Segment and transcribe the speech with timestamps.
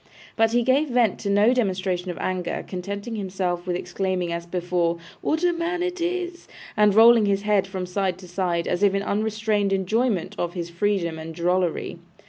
[0.35, 4.97] But he gave vent to no demonstration of anger, contenting himself with exclaiming as before,
[5.21, 8.95] 'What a man it is!' and rolling his head from side to side, as if
[8.95, 11.99] in unrestrained enjoyment of his freedom and drollery.